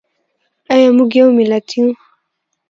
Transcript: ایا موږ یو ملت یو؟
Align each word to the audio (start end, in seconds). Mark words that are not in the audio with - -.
ایا 0.73 0.89
موږ 0.97 1.11
یو 1.19 1.27
ملت 1.37 1.67
یو؟ 1.75 1.85